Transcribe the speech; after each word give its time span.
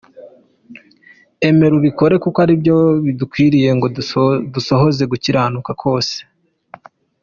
Emera 1.47 1.73
ubikore, 1.79 2.13
kuko 2.23 2.37
ari 2.45 2.53
byo 2.61 2.77
bidukwiriye 3.05 3.69
ngo 3.77 3.87
dusohoze 4.55 5.03
gukiranuka 5.11 5.71
kose 5.81 6.17